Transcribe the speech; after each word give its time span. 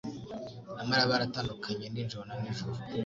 na 0.75 0.83
Mariya 0.89 1.11
baratandukanye 1.11 1.85
nijoro 1.89 2.23
na 2.27 2.35
nijoro 2.41 2.77